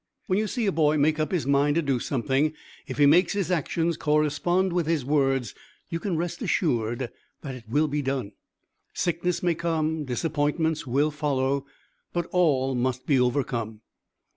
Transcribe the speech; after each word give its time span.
When 0.25 0.39
you 0.39 0.47
see 0.47 0.65
a 0.65 0.71
boy 0.71 0.97
make 0.97 1.19
up 1.19 1.31
his 1.31 1.45
mind 1.45 1.75
to 1.75 1.83
do 1.83 1.99
something; 1.99 2.53
if 2.87 2.97
he 2.97 3.05
makes 3.05 3.33
his 3.33 3.51
actions 3.51 3.97
correspond 3.97 4.73
with 4.73 4.87
his 4.87 5.05
words, 5.05 5.53
you 5.89 5.99
can 5.99 6.17
rest 6.17 6.41
assured 6.41 7.11
that 7.41 7.53
it 7.53 7.65
will 7.69 7.87
be 7.87 8.01
done. 8.01 8.31
Sickness 8.95 9.43
may 9.43 9.53
come; 9.53 10.05
disappointments 10.05 10.87
will 10.87 11.11
follow, 11.11 11.67
but 12.13 12.25
all 12.31 12.73
must 12.73 13.05
be 13.05 13.19
overcome. 13.19 13.81